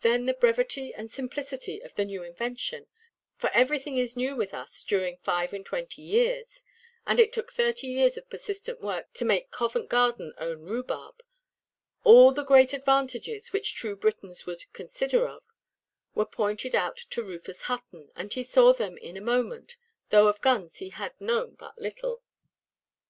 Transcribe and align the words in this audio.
Then 0.00 0.24
the 0.24 0.32
brevity 0.32 0.94
and 0.94 1.10
simplicity 1.10 1.80
of 1.82 1.94
the 1.94 2.06
new 2.06 2.22
invention—for 2.22 3.50
everything 3.50 3.98
is 3.98 4.16
new 4.16 4.34
with 4.34 4.54
us 4.54 4.82
during 4.82 5.18
five–and–twenty 5.18 6.00
years; 6.00 6.64
and 7.06 7.20
it 7.20 7.34
took 7.34 7.52
thirty 7.52 7.86
years 7.88 8.16
of 8.16 8.30
persistent 8.30 8.80
work 8.80 9.12
to 9.12 9.26
make 9.26 9.50
Covent 9.50 9.90
Garden 9.90 10.32
own 10.38 10.62
rhubarb—all 10.62 12.32
the 12.32 12.44
great 12.44 12.72
advantages, 12.72 13.52
which 13.52 13.74
true 13.74 13.94
Britons 13.94 14.46
would 14.46 14.72
"consider 14.72 15.28
of," 15.28 15.44
were 16.14 16.24
pointed 16.24 16.74
out 16.74 16.96
to 17.10 17.22
Rufus 17.22 17.64
Hutton, 17.64 18.10
and 18.16 18.32
he 18.32 18.42
saw 18.42 18.72
them 18.72 18.96
in 18.96 19.18
a 19.18 19.20
moment, 19.20 19.76
though 20.08 20.28
of 20.28 20.40
guns 20.40 20.76
he 20.78 20.88
had 20.88 21.12
known 21.20 21.56
but 21.56 21.78
little. 21.78 22.22